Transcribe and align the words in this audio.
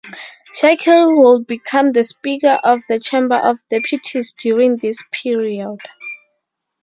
Shakir 0.59 1.15
would 1.15 1.45
become 1.45 1.91
the 1.91 2.03
speaker 2.03 2.59
of 2.63 2.81
the 2.89 2.97
Chamber 2.99 3.35
of 3.35 3.59
Deputies 3.69 4.33
during 4.33 4.77
this 4.77 5.03
period. 5.11 5.79